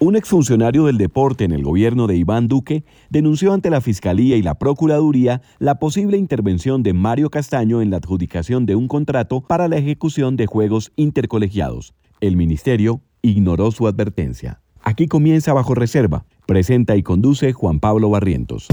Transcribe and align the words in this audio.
Un 0.00 0.14
exfuncionario 0.14 0.84
del 0.84 0.96
deporte 0.96 1.42
en 1.42 1.50
el 1.50 1.64
gobierno 1.64 2.06
de 2.06 2.16
Iván 2.16 2.46
Duque 2.46 2.84
denunció 3.10 3.52
ante 3.52 3.68
la 3.68 3.80
Fiscalía 3.80 4.36
y 4.36 4.42
la 4.42 4.54
Procuraduría 4.54 5.42
la 5.58 5.80
posible 5.80 6.16
intervención 6.16 6.84
de 6.84 6.92
Mario 6.92 7.30
Castaño 7.30 7.82
en 7.82 7.90
la 7.90 7.96
adjudicación 7.96 8.64
de 8.64 8.76
un 8.76 8.86
contrato 8.86 9.40
para 9.40 9.66
la 9.66 9.76
ejecución 9.76 10.36
de 10.36 10.46
juegos 10.46 10.92
intercolegiados. 10.94 11.94
El 12.20 12.36
ministerio 12.36 13.00
ignoró 13.22 13.72
su 13.72 13.88
advertencia. 13.88 14.60
Aquí 14.82 15.08
comienza 15.08 15.52
bajo 15.52 15.74
reserva. 15.74 16.26
Presenta 16.46 16.94
y 16.94 17.02
conduce 17.02 17.52
Juan 17.52 17.80
Pablo 17.80 18.08
Barrientos. 18.08 18.68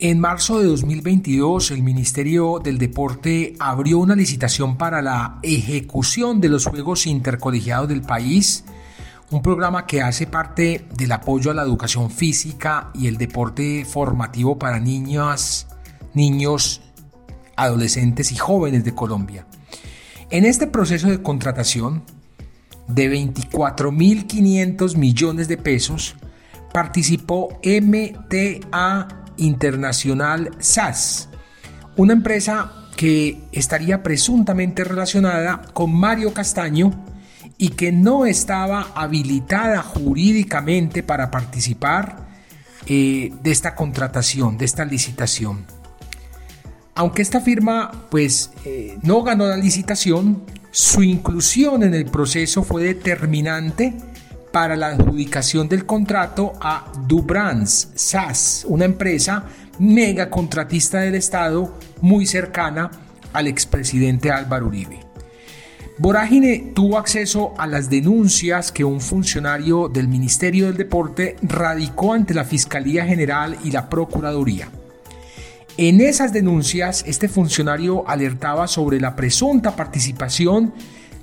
En 0.00 0.20
marzo 0.20 0.60
de 0.60 0.66
2022, 0.66 1.72
el 1.72 1.82
Ministerio 1.82 2.60
del 2.62 2.78
Deporte 2.78 3.54
abrió 3.58 3.98
una 3.98 4.14
licitación 4.14 4.76
para 4.76 5.02
la 5.02 5.40
ejecución 5.42 6.40
de 6.40 6.48
los 6.48 6.66
Juegos 6.66 7.08
Intercolegiados 7.08 7.88
del 7.88 8.02
país, 8.02 8.62
un 9.32 9.42
programa 9.42 9.86
que 9.86 10.00
hace 10.00 10.28
parte 10.28 10.86
del 10.94 11.10
apoyo 11.10 11.50
a 11.50 11.54
la 11.54 11.64
educación 11.64 12.12
física 12.12 12.92
y 12.94 13.08
el 13.08 13.16
deporte 13.16 13.84
formativo 13.84 14.56
para 14.56 14.78
niñas, 14.78 15.66
niños, 16.14 16.80
adolescentes 17.56 18.30
y 18.30 18.36
jóvenes 18.36 18.84
de 18.84 18.94
Colombia. 18.94 19.48
En 20.30 20.44
este 20.44 20.68
proceso 20.68 21.08
de 21.08 21.22
contratación 21.22 22.04
de 22.86 23.12
24.500 23.12 24.96
millones 24.96 25.48
de 25.48 25.56
pesos, 25.56 26.14
participó 26.72 27.58
MTA 27.64 29.18
Internacional 29.38 30.50
SAS, 30.58 31.28
una 31.96 32.12
empresa 32.12 32.72
que 32.96 33.40
estaría 33.52 34.02
presuntamente 34.02 34.84
relacionada 34.84 35.62
con 35.72 35.94
Mario 35.94 36.34
Castaño 36.34 36.92
y 37.56 37.70
que 37.70 37.92
no 37.92 38.26
estaba 38.26 38.92
habilitada 38.94 39.82
jurídicamente 39.82 41.02
para 41.02 41.30
participar 41.30 42.28
eh, 42.86 43.32
de 43.42 43.50
esta 43.50 43.74
contratación, 43.74 44.58
de 44.58 44.64
esta 44.64 44.84
licitación. 44.84 45.66
Aunque 46.94 47.22
esta 47.22 47.40
firma 47.40 48.06
pues 48.10 48.50
eh, 48.64 48.98
no 49.02 49.22
ganó 49.22 49.46
la 49.46 49.56
licitación, 49.56 50.42
su 50.70 51.02
inclusión 51.02 51.82
en 51.82 51.94
el 51.94 52.06
proceso 52.06 52.62
fue 52.62 52.82
determinante 52.82 53.94
para 54.52 54.76
la 54.76 54.88
adjudicación 54.88 55.68
del 55.68 55.86
contrato 55.86 56.52
a 56.60 56.92
Dubrans 57.06 57.90
SAS, 57.94 58.64
una 58.68 58.84
empresa 58.84 59.44
mega 59.78 60.30
contratista 60.30 61.00
del 61.00 61.14
Estado 61.14 61.74
muy 62.00 62.26
cercana 62.26 62.90
al 63.32 63.46
expresidente 63.46 64.30
Álvaro 64.30 64.66
Uribe. 64.66 65.00
Vorágine 65.98 66.72
tuvo 66.74 66.96
acceso 66.96 67.54
a 67.58 67.66
las 67.66 67.90
denuncias 67.90 68.70
que 68.70 68.84
un 68.84 69.00
funcionario 69.00 69.88
del 69.88 70.06
Ministerio 70.06 70.66
del 70.66 70.76
Deporte 70.76 71.36
radicó 71.42 72.12
ante 72.12 72.34
la 72.34 72.44
Fiscalía 72.44 73.04
General 73.04 73.56
y 73.64 73.72
la 73.72 73.88
Procuraduría. 73.88 74.68
En 75.76 76.00
esas 76.00 76.32
denuncias, 76.32 77.04
este 77.06 77.28
funcionario 77.28 78.08
alertaba 78.08 78.68
sobre 78.68 79.00
la 79.00 79.16
presunta 79.16 79.74
participación 79.74 80.72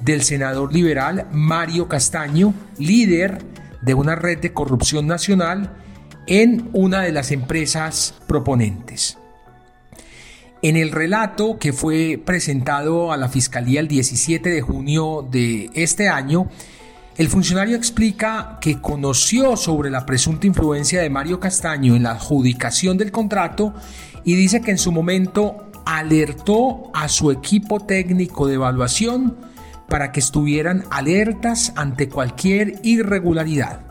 del 0.02 0.24
senador 0.24 0.74
liberal 0.74 1.28
Mario 1.32 1.88
Castaño, 1.88 2.54
líder 2.78 3.40
de 3.82 3.94
una 3.94 4.16
red 4.16 4.40
de 4.40 4.54
corrupción 4.54 5.08
nacional 5.08 5.74
en 6.28 6.70
una 6.74 7.02
de 7.02 7.12
las 7.12 7.32
empresas 7.32 8.16
proponentes. 8.28 9.18
En 10.62 10.78
el 10.78 10.92
relato 10.92 11.60
que 11.60 11.74
fue 11.74 12.20
presentado 12.24 13.12
a 13.12 13.18
la 13.18 13.30
Fiscalía 13.30 13.80
el 13.80 13.88
17 13.88 14.50
de 14.50 14.62
junio 14.62 15.28
de 15.30 15.70
este 15.76 16.10
año, 16.10 16.50
el 17.18 17.30
funcionario 17.30 17.78
explica 17.78 18.58
que 18.60 18.82
conoció 18.82 19.56
sobre 19.56 19.90
la 19.90 20.06
presunta 20.06 20.48
influencia 20.48 21.02
de 21.02 21.10
Mario 21.10 21.40
Castaño 21.40 21.96
en 21.96 22.04
la 22.04 22.12
adjudicación 22.12 22.98
del 22.98 23.12
contrato 23.12 23.74
y 24.24 24.36
dice 24.36 24.62
que 24.62 24.72
en 24.72 24.78
su 24.78 24.92
momento 24.92 25.72
alertó 25.86 26.92
a 26.94 27.08
su 27.08 27.32
equipo 27.32 27.80
técnico 27.80 28.48
de 28.48 28.56
evaluación 28.56 29.38
para 29.88 30.12
que 30.12 30.20
estuvieran 30.20 30.84
alertas 30.90 31.74
ante 31.76 32.10
cualquier 32.10 32.80
irregularidad. 32.84 33.82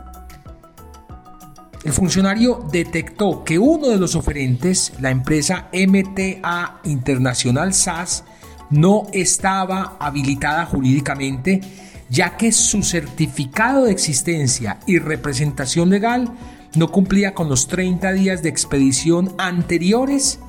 El 1.83 1.93
funcionario 1.93 2.65
detectó 2.71 3.43
que 3.43 3.59
uno 3.59 3.89
de 3.89 3.97
los 3.97 4.15
oferentes, 4.15 4.93
la 4.99 5.11
empresa 5.11 5.69
MTA 5.71 6.79
Internacional 6.83 7.75
SAS, 7.75 8.23
no 8.71 9.07
estaba 9.13 9.95
habilitada 9.99 10.65
jurídicamente, 10.65 11.61
ya 12.09 12.37
que 12.37 12.51
su 12.51 12.81
certificado 12.81 13.85
de 13.85 13.91
existencia 13.91 14.79
y 14.87 14.97
representación 14.97 15.91
legal 15.91 16.33
no 16.75 16.91
cumplía 16.91 17.35
con 17.35 17.49
los 17.49 17.67
30 17.67 18.11
días 18.13 18.41
de 18.41 18.49
expedición 18.49 19.35
anteriores 19.37 20.39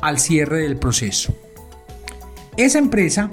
al 0.00 0.18
cierre 0.18 0.62
del 0.62 0.76
proceso. 0.76 1.34
Esa 2.56 2.78
empresa 2.78 3.30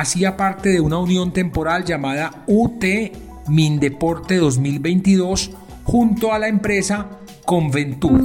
hacía 0.00 0.36
parte 0.36 0.68
de 0.68 0.80
una 0.80 0.98
unión 0.98 1.32
temporal 1.32 1.84
llamada 1.84 2.44
UT 2.46 2.84
Mindeporte 3.48 4.36
2022 4.36 5.50
junto 5.82 6.32
a 6.32 6.38
la 6.38 6.46
empresa 6.48 7.08
Conventur. 7.44 8.20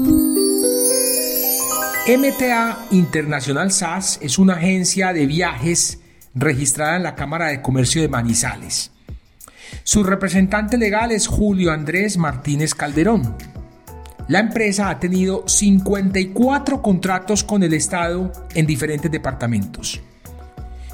MTA 2.06 2.78
Internacional 2.92 3.72
SAS 3.72 4.20
es 4.22 4.38
una 4.38 4.54
agencia 4.54 5.14
de 5.14 5.26
viajes 5.26 6.00
registrada 6.36 6.98
en 6.98 7.04
la 7.04 7.16
Cámara 7.16 7.48
de 7.48 7.62
Comercio 7.62 8.02
de 8.02 8.10
Manizales. 8.10 8.92
Su 9.84 10.04
representante 10.04 10.78
legal 10.78 11.12
es 11.12 11.28
Julio 11.28 11.72
Andrés 11.72 12.18
Martínez 12.18 12.76
Calderón. 12.76 13.36
La 14.28 14.40
empresa 14.40 14.90
ha 14.90 15.00
tenido 15.00 15.48
54 15.48 16.82
contratos 16.82 17.44
con 17.44 17.64
el 17.64 17.74
Estado 17.74 18.32
en 18.54 18.68
diferentes 18.68 19.12
departamentos. 19.12 20.02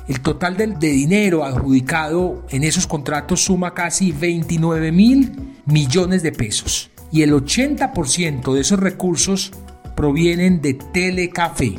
El 0.09 0.22
total 0.22 0.58
de, 0.58 0.90
dinero 0.90 1.46
adjudicado 1.46 2.44
en 2.50 2.64
esos 2.64 2.88
contratos 2.88 3.44
suma 3.44 3.75
casi 3.75 4.12
29 4.12 4.92
mil 4.92 5.56
millones 5.66 6.24
de 6.24 6.31
pesos 6.31 6.90
y 7.12 7.22
el 7.22 7.31
80% 7.31 8.52
de 8.52 8.59
esos 8.59 8.80
recursos 8.80 9.52
provienen 9.96 10.62
de 10.64 10.74
Telecafé. 10.74 11.75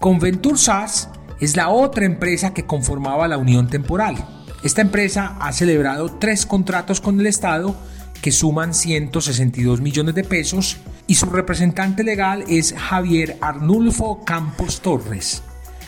Conventur 0.00 0.58
SAS 0.58 1.10
es 1.38 1.54
la 1.54 1.68
otra 1.68 2.06
empresa 2.06 2.52
que 2.52 2.66
conformaba 2.66 3.28
la 3.28 3.38
unión 3.38 3.68
temporal. 3.68 4.16
Esta 4.64 4.80
empresa 4.80 5.36
ha 5.40 5.52
celebrado 5.52 6.10
tres 6.18 6.46
contratos 6.46 7.00
con 7.00 7.20
el 7.20 7.26
Estado 7.26 7.76
que 8.20 8.32
suman 8.32 8.74
162 8.74 9.80
millones 9.80 10.16
de 10.16 10.24
pesos 10.24 10.78
y 11.06 11.14
su 11.14 11.26
representante 11.26 12.02
legal 12.02 12.44
es 12.48 12.74
Javier 12.76 13.38
Arnulfo 13.40 14.24
Campos 14.24 14.80
Torres. 14.80 15.44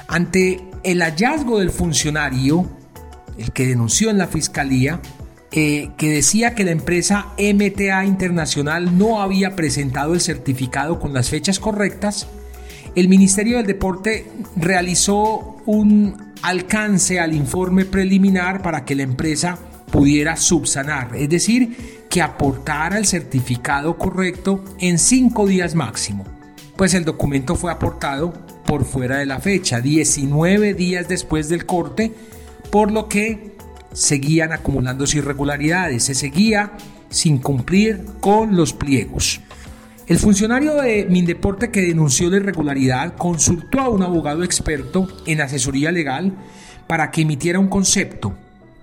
Ante 0.07 0.72
el 0.85 1.03
hallazgo 1.03 1.59
del 1.59 1.71
funcionario, 1.71 2.69
el 3.39 3.53
que 3.53 3.67
denunció 3.67 4.11
en 4.11 4.19
la 4.19 4.27
fiscalía, 4.27 5.01
eh, 5.53 5.91
que 5.97 6.11
decía 6.11 6.55
que 6.55 6.65
la 6.65 6.71
empresa 6.71 7.29
MTA 7.39 8.05
Internacional 8.05 8.97
no 8.97 9.21
había 9.21 9.55
presentado 9.55 10.15
el 10.15 10.21
certificado 10.21 10.99
con 10.99 11.13
las 11.13 11.29
fechas 11.29 11.59
correctas, 11.59 12.27
el 12.95 13.09
Ministerio 13.09 13.57
del 13.57 13.67
Deporte 13.67 14.31
realizó 14.57 15.57
un 15.65 16.33
alcance 16.43 17.21
al 17.21 17.35
informe 17.35 17.85
preliminar 17.85 18.63
para 18.63 18.85
que 18.85 18.95
la 18.95 19.03
empresa 19.03 19.59
pudiera 19.91 20.37
subsanar, 20.37 21.15
es 21.17 21.29
decir, 21.29 22.05
que 22.11 22.23
aportara 22.23 22.99
el 22.99 23.07
certificado 23.07 23.97
correcto 23.97 24.65
en 24.79 24.99
cinco 24.99 25.47
días 25.47 25.75
máximo. 25.75 26.25
Pues 26.77 26.95
el 26.95 27.05
documento 27.05 27.55
fue 27.55 27.71
aportado 27.71 28.33
por 28.67 28.85
fuera 28.85 29.19
de 29.19 29.27
la 29.27 29.41
fecha, 29.41 29.81
19 29.81 30.75
días 30.75 31.09
después 31.09 31.49
del 31.49 31.67
corte, 31.67 32.13
por 32.71 32.91
lo 32.91 33.09
que 33.09 33.53
seguían 33.93 34.53
acumulándose 34.53 35.19
irregularidades, 35.19 36.05
se 36.05 36.15
seguía 36.15 36.73
sin 37.11 37.39
cumplir 37.39 38.05
con 38.21 38.57
los 38.57 38.73
pliegos. 38.73 39.41
El 40.07 40.19
funcionario 40.19 40.75
de 40.77 41.07
Mindeporte 41.09 41.71
que 41.71 41.83
denunció 41.83 42.29
la 42.31 42.39
irregularidad 42.39 43.15
consultó 43.17 43.81
a 43.81 43.89
un 43.89 44.03
abogado 44.03 44.43
experto 44.43 45.07
en 45.27 45.41
asesoría 45.41 45.93
legal 45.93 46.33
para 46.87 47.11
que 47.11 47.23
emitiera 47.23 47.59
un 47.59 47.69
concepto. 47.69 48.35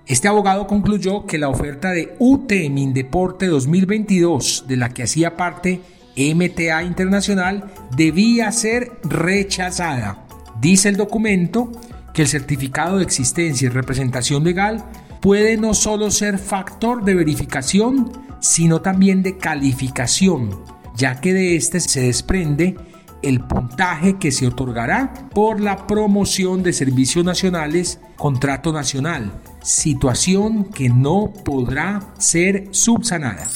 Este 0.06 0.28
abogado 0.28 0.66
concluyó 0.66 1.26
que 1.26 1.38
la 1.38 1.48
oferta 1.48 1.90
de 1.90 2.16
UT 2.18 2.50
Mindeporte 2.70 3.46
2022, 3.46 4.64
de 4.66 4.76
la 4.76 4.88
que 4.88 5.02
hacía 5.02 5.36
parte 5.36 5.80
MTA 6.16 6.82
Internacional, 6.82 7.72
debía 7.96 8.50
ser 8.52 8.92
rechazada. 9.04 10.26
Dice 10.60 10.88
el 10.88 10.96
documento 10.96 11.72
que 12.12 12.22
el 12.22 12.28
certificado 12.28 12.98
de 12.98 13.04
existencia 13.04 13.66
y 13.66 13.70
representación 13.70 14.44
legal 14.44 14.84
puede 15.20 15.56
no 15.56 15.74
solo 15.74 16.10
ser 16.10 16.38
factor 16.38 17.04
de 17.04 17.14
verificación, 17.14 18.12
sino 18.40 18.80
también 18.80 19.22
de 19.22 19.36
calificación, 19.36 20.58
ya 20.96 21.20
que 21.20 21.32
de 21.32 21.56
este 21.56 21.80
se 21.80 22.00
desprende 22.00 22.76
el 23.22 23.40
puntaje 23.40 24.16
que 24.16 24.32
se 24.32 24.46
otorgará 24.46 25.12
por 25.34 25.60
la 25.60 25.86
promoción 25.86 26.62
de 26.62 26.72
servicios 26.72 27.24
nacionales, 27.24 28.00
contrato 28.16 28.72
nacional, 28.72 29.30
situación 29.62 30.64
que 30.64 30.88
no 30.88 31.32
podrá 31.44 32.14
ser 32.18 32.68
subsanada. 32.70 33.46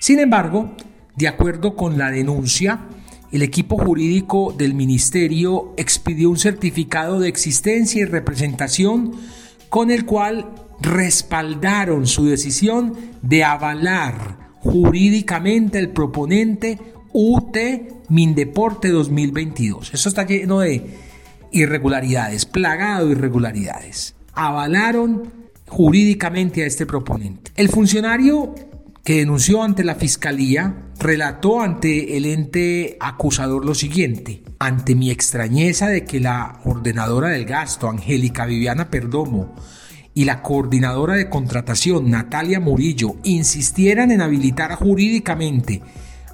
Sin 0.00 0.18
embargo, 0.18 0.74
de 1.16 1.28
acuerdo 1.28 1.74
con 1.76 1.98
la 1.98 2.10
denuncia, 2.10 2.86
el 3.32 3.42
equipo 3.42 3.76
jurídico 3.76 4.54
del 4.56 4.74
ministerio 4.74 5.74
expidió 5.76 6.30
un 6.30 6.38
certificado 6.38 7.18
de 7.18 7.28
existencia 7.28 8.02
y 8.02 8.04
representación 8.04 9.12
con 9.68 9.90
el 9.90 10.04
cual 10.04 10.54
respaldaron 10.80 12.06
su 12.06 12.26
decisión 12.26 12.94
de 13.22 13.44
avalar 13.44 14.50
jurídicamente 14.60 15.78
el 15.78 15.90
proponente 15.90 16.78
UT 17.12 17.56
Mindeporte 18.08 18.88
2022. 18.88 19.94
Eso 19.94 20.08
está 20.08 20.26
lleno 20.26 20.60
de 20.60 20.98
irregularidades, 21.50 22.44
plagado 22.44 23.06
de 23.06 23.12
irregularidades. 23.12 24.14
Avalaron 24.34 25.32
jurídicamente 25.66 26.62
a 26.62 26.66
este 26.66 26.86
proponente. 26.86 27.50
El 27.56 27.70
funcionario 27.70 28.54
que 29.02 29.16
denunció 29.16 29.62
ante 29.62 29.82
la 29.82 29.94
fiscalía 29.94 30.85
relató 31.06 31.60
ante 31.60 32.16
el 32.16 32.26
ente 32.26 32.96
acusador 32.98 33.64
lo 33.64 33.76
siguiente. 33.76 34.42
Ante 34.58 34.96
mi 34.96 35.12
extrañeza 35.12 35.86
de 35.86 36.04
que 36.04 36.18
la 36.18 36.58
ordenadora 36.64 37.28
del 37.28 37.44
gasto, 37.44 37.88
Angélica 37.88 38.44
Viviana 38.44 38.90
Perdomo, 38.90 39.54
y 40.14 40.24
la 40.24 40.42
coordinadora 40.42 41.14
de 41.14 41.30
contratación, 41.30 42.10
Natalia 42.10 42.58
Murillo, 42.58 43.14
insistieran 43.22 44.10
en 44.10 44.20
habilitar 44.20 44.74
jurídicamente 44.74 45.80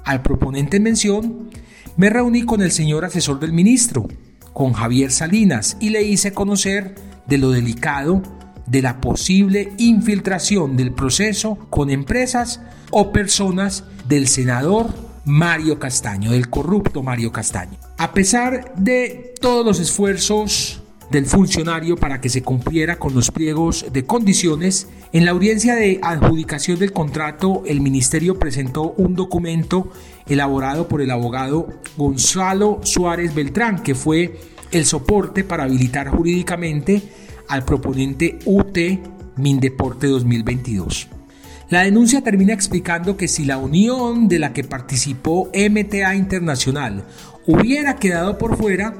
al 0.05 0.23
proponente 0.23 0.77
en 0.77 0.83
mención, 0.83 1.49
me 1.95 2.09
reuní 2.09 2.43
con 2.43 2.63
el 2.63 2.71
señor 2.71 3.05
asesor 3.05 3.39
del 3.39 3.53
ministro, 3.53 4.07
con 4.53 4.73
Javier 4.73 5.11
Salinas, 5.11 5.77
y 5.81 5.89
le 5.89 6.01
hice 6.01 6.33
conocer 6.33 6.95
de 7.27 7.37
lo 7.37 7.51
delicado 7.51 8.23
de 8.65 8.81
la 8.81 8.99
posible 9.01 9.71
infiltración 9.77 10.77
del 10.77 10.93
proceso 10.93 11.59
con 11.69 11.91
empresas 11.91 12.61
o 12.89 13.11
personas 13.11 13.83
del 14.07 14.27
senador 14.27 14.87
Mario 15.25 15.79
Castaño, 15.79 16.31
del 16.31 16.49
corrupto 16.49 17.03
Mario 17.03 17.31
Castaño. 17.31 17.77
A 17.97 18.13
pesar 18.13 18.73
de 18.75 19.33
todos 19.39 19.65
los 19.65 19.79
esfuerzos 19.79 20.83
del 21.13 21.25
funcionario 21.27 21.95
para 21.95 22.19
que 22.19 22.29
se 22.29 22.41
cumpliera 22.41 22.97
con 22.97 23.13
los 23.13 23.29
pliegos 23.29 23.85
de 23.93 24.03
condiciones. 24.03 24.87
En 25.11 25.25
la 25.25 25.31
audiencia 25.31 25.75
de 25.75 25.99
adjudicación 26.01 26.79
del 26.79 26.91
contrato, 26.91 27.61
el 27.67 27.81
ministerio 27.81 28.39
presentó 28.39 28.93
un 28.97 29.13
documento 29.13 29.91
elaborado 30.27 30.87
por 30.87 31.01
el 31.01 31.11
abogado 31.11 31.67
Gonzalo 31.97 32.79
Suárez 32.81 33.35
Beltrán, 33.35 33.83
que 33.83 33.93
fue 33.93 34.39
el 34.71 34.85
soporte 34.85 35.43
para 35.43 35.65
habilitar 35.65 36.09
jurídicamente 36.09 37.03
al 37.47 37.63
proponente 37.63 38.39
UT 38.45 38.77
Mindeporte 39.37 40.07
2022. 40.07 41.09
La 41.73 41.81
denuncia 41.81 42.21
termina 42.21 42.53
explicando 42.53 43.17
que 43.17 43.27
si 43.27 43.45
la 43.45 43.57
unión 43.57 44.27
de 44.27 44.37
la 44.37 44.53
que 44.53 44.63
participó 44.63 45.49
MTA 45.55 46.13
Internacional 46.13 47.03
hubiera 47.47 47.95
quedado 47.95 48.37
por 48.37 48.57
fuera, 48.57 48.93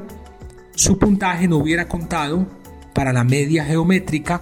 su 0.74 0.98
puntaje 0.98 1.48
no 1.48 1.58
hubiera 1.58 1.88
contado 1.88 2.48
para 2.96 3.14
la 3.14 3.24
media 3.24 3.64
geométrica 3.64 4.42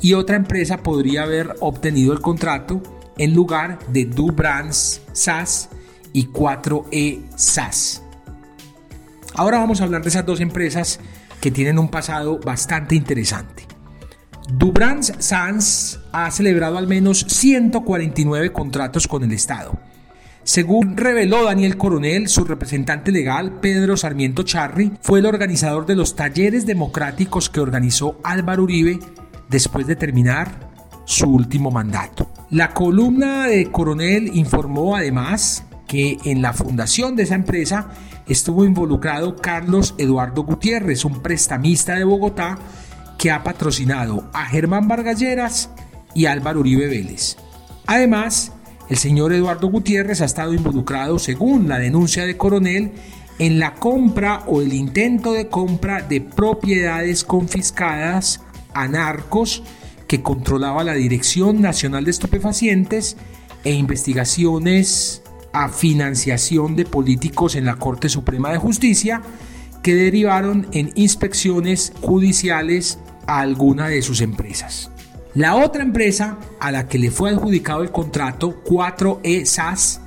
y 0.00 0.12
otra 0.12 0.36
empresa 0.36 0.84
podría 0.84 1.24
haber 1.24 1.56
obtenido 1.58 2.12
el 2.12 2.20
contrato 2.20 2.80
en 3.18 3.34
lugar 3.34 3.80
de 3.88 4.04
Dubrans 4.04 5.00
SAS 5.12 5.68
y 6.12 6.28
4E 6.28 7.24
SAS. 7.34 8.00
Ahora 9.34 9.58
vamos 9.58 9.80
a 9.80 9.84
hablar 9.86 10.02
de 10.02 10.08
esas 10.10 10.24
dos 10.24 10.38
empresas 10.38 11.00
que 11.40 11.50
tienen 11.50 11.80
un 11.80 11.88
pasado 11.88 12.38
bastante 12.38 12.94
interesante. 12.94 13.71
Dubrans 14.48 15.12
SAS 15.18 16.00
ha 16.12 16.30
celebrado 16.30 16.78
al 16.78 16.86
menos 16.86 17.26
149 17.28 18.52
contratos 18.52 19.06
con 19.06 19.22
el 19.24 19.32
Estado 19.32 19.78
según 20.44 20.96
reveló 20.96 21.44
Daniel 21.44 21.76
Coronel, 21.76 22.28
su 22.28 22.44
representante 22.44 23.12
legal, 23.12 23.60
Pedro 23.60 23.96
Sarmiento 23.96 24.42
Charri, 24.42 24.90
fue 25.00 25.20
el 25.20 25.26
organizador 25.26 25.86
de 25.86 25.94
los 25.94 26.16
talleres 26.16 26.66
democráticos 26.66 27.48
que 27.48 27.60
organizó 27.60 28.18
Álvaro 28.24 28.64
Uribe 28.64 28.98
después 29.48 29.86
de 29.86 29.94
terminar 29.94 30.50
su 31.04 31.30
último 31.30 31.70
mandato. 31.70 32.28
La 32.50 32.74
columna 32.74 33.46
de 33.46 33.70
Coronel 33.70 34.32
informó 34.34 34.96
además 34.96 35.64
que 35.86 36.18
en 36.24 36.42
la 36.42 36.52
fundación 36.52 37.14
de 37.14 37.22
esa 37.22 37.36
empresa 37.36 37.90
estuvo 38.26 38.64
involucrado 38.64 39.36
Carlos 39.36 39.94
Eduardo 39.96 40.42
Gutiérrez, 40.42 41.04
un 41.04 41.22
prestamista 41.22 41.94
de 41.94 42.04
Bogotá 42.04 42.58
que 43.22 43.30
ha 43.30 43.44
patrocinado 43.44 44.28
a 44.32 44.46
Germán 44.46 44.88
Vargalleras 44.88 45.70
y 46.12 46.26
Álvaro 46.26 46.58
Uribe 46.58 46.88
Vélez. 46.88 47.36
Además, 47.86 48.50
el 48.88 48.96
señor 48.96 49.32
Eduardo 49.32 49.68
Gutiérrez 49.68 50.20
ha 50.22 50.24
estado 50.24 50.52
involucrado, 50.52 51.20
según 51.20 51.68
la 51.68 51.78
denuncia 51.78 52.26
de 52.26 52.36
Coronel, 52.36 52.90
en 53.38 53.60
la 53.60 53.74
compra 53.74 54.42
o 54.48 54.60
el 54.60 54.72
intento 54.72 55.34
de 55.34 55.46
compra 55.46 56.02
de 56.02 56.20
propiedades 56.20 57.22
confiscadas 57.22 58.40
a 58.74 58.88
narcos 58.88 59.62
que 60.08 60.20
controlaba 60.20 60.82
la 60.82 60.94
Dirección 60.94 61.62
Nacional 61.62 62.04
de 62.04 62.10
Estupefacientes 62.10 63.16
e 63.62 63.70
investigaciones 63.72 65.22
a 65.52 65.68
financiación 65.68 66.74
de 66.74 66.86
políticos 66.86 67.54
en 67.54 67.66
la 67.66 67.76
Corte 67.76 68.08
Suprema 68.08 68.50
de 68.50 68.58
Justicia 68.58 69.22
que 69.84 69.94
derivaron 69.94 70.66
en 70.72 70.90
inspecciones 70.96 71.92
judiciales 72.00 72.98
a 73.26 73.40
alguna 73.40 73.88
de 73.88 74.02
sus 74.02 74.20
empresas. 74.20 74.90
La 75.34 75.56
otra 75.56 75.82
empresa 75.82 76.38
a 76.60 76.70
la 76.70 76.88
que 76.88 76.98
le 76.98 77.10
fue 77.10 77.30
adjudicado 77.30 77.82
el 77.82 77.90
contrato, 77.90 78.62
4E 78.64 79.46
SAS, 79.46 80.02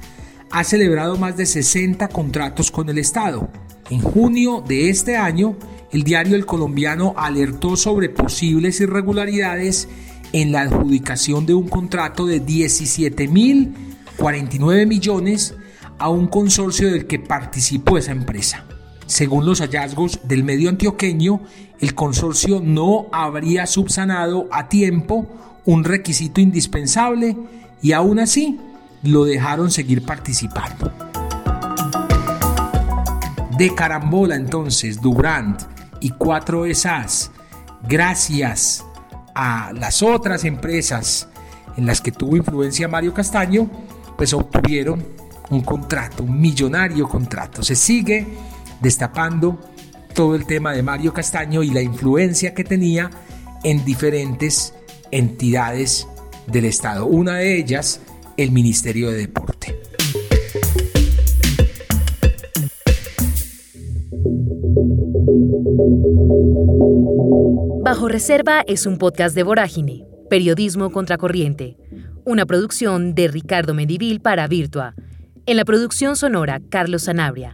ha 0.51 0.63
celebrado 0.63 1.17
más 1.17 1.35
de 1.35 1.47
60 1.47 2.07
contratos 2.09 2.69
con 2.69 2.89
el 2.89 2.99
Estado. 2.99 3.49
En 3.89 4.01
junio 4.01 4.63
de 4.65 4.89
este 4.89 5.17
año, 5.17 5.57
el 5.91 6.03
diario 6.03 6.35
El 6.35 6.45
Colombiano 6.45 7.15
alertó 7.17 7.75
sobre 7.75 8.09
posibles 8.09 8.79
irregularidades 8.81 9.87
en 10.31 10.51
la 10.51 10.61
adjudicación 10.61 11.45
de 11.45 11.53
un 11.55 11.69
contrato 11.69 12.25
de 12.25 12.43
17.049 12.45 14.85
millones 14.85 15.55
a 15.97 16.09
un 16.09 16.27
consorcio 16.27 16.91
del 16.91 17.07
que 17.07 17.19
participó 17.19 17.97
esa 17.97 18.11
empresa. 18.11 18.65
Según 19.05 19.45
los 19.45 19.59
hallazgos 19.59 20.19
del 20.23 20.43
medio 20.43 20.69
antioqueño, 20.69 21.41
el 21.79 21.93
consorcio 21.93 22.59
no 22.59 23.07
habría 23.11 23.67
subsanado 23.67 24.47
a 24.51 24.67
tiempo 24.67 25.27
un 25.65 25.83
requisito 25.83 26.41
indispensable 26.41 27.35
y 27.81 27.91
aún 27.91 28.19
así 28.19 28.59
lo 29.03 29.25
dejaron 29.25 29.69
seguir 29.71 30.03
participando. 30.03 30.91
De 33.57 33.73
carambola 33.73 34.35
entonces, 34.35 35.01
Durant 35.01 35.61
y 35.99 36.09
cuatro 36.09 36.65
esas, 36.65 37.31
gracias 37.87 38.83
a 39.33 39.71
las 39.73 40.01
otras 40.01 40.43
empresas 40.43 41.27
en 41.77 41.85
las 41.85 42.01
que 42.01 42.11
tuvo 42.11 42.37
influencia 42.37 42.87
Mario 42.87 43.13
Castaño, 43.13 43.69
pues 44.17 44.33
obtuvieron 44.33 45.05
un 45.49 45.61
contrato, 45.61 46.23
un 46.23 46.39
millonario 46.39 47.07
contrato. 47.07 47.63
Se 47.63 47.75
sigue 47.75 48.27
destapando 48.81 49.59
todo 50.13 50.35
el 50.35 50.45
tema 50.45 50.73
de 50.73 50.81
Mario 50.81 51.13
Castaño 51.13 51.61
y 51.61 51.69
la 51.69 51.81
influencia 51.81 52.53
que 52.53 52.63
tenía 52.63 53.09
en 53.63 53.83
diferentes 53.83 54.73
entidades 55.11 56.07
del 56.47 56.65
Estado. 56.65 57.05
Una 57.05 57.35
de 57.35 57.57
ellas, 57.57 58.01
el 58.37 58.51
Ministerio 58.51 59.11
de 59.11 59.17
Deporte. 59.17 59.75
Bajo 67.83 68.07
Reserva 68.07 68.63
es 68.67 68.85
un 68.85 68.97
podcast 68.97 69.35
de 69.35 69.43
Vorágine, 69.43 70.05
Periodismo 70.29 70.91
Contracorriente, 70.91 71.77
una 72.25 72.45
producción 72.45 73.13
de 73.13 73.27
Ricardo 73.27 73.73
Medivil 73.73 74.21
para 74.21 74.47
Virtua. 74.47 74.95
En 75.45 75.57
la 75.57 75.65
producción 75.65 76.15
sonora, 76.15 76.61
Carlos 76.69 77.03
Sanabria. 77.03 77.53